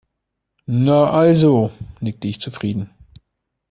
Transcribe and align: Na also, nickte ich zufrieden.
Na 0.65 1.03
also, 1.11 1.71
nickte 1.99 2.27
ich 2.27 2.41
zufrieden. 2.41 2.89